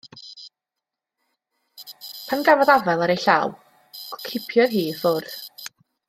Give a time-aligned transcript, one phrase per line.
[2.27, 3.53] Pan gafodd afael ar ei llaw,
[4.29, 5.37] cipiodd hi i ffwrdd.